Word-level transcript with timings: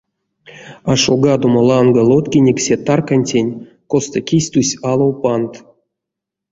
Ашолгадома 0.91 1.61
ланга 1.69 2.03
лоткинек 2.09 2.57
се 2.65 2.75
таркантень, 2.85 3.51
косто 3.91 4.17
кись 4.27 4.47
тусь 4.53 4.73
алов 4.91 5.13
пандт. 5.21 5.53